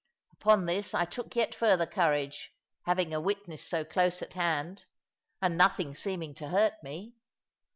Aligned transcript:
Upon 0.31 0.65
this 0.65 0.95
I 0.95 1.05
took 1.05 1.35
yet 1.35 1.53
further 1.53 1.85
courage, 1.85 2.55
having 2.87 3.13
a 3.13 3.21
witness 3.21 3.61
so 3.61 3.85
close 3.85 4.23
at 4.23 4.33
hand, 4.33 4.85
and 5.43 5.55
nothing 5.55 5.93
seeming 5.93 6.33
to 6.37 6.47
hurt 6.49 6.81
me. 6.81 7.13